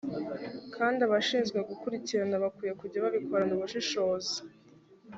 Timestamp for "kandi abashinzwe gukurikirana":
0.75-2.35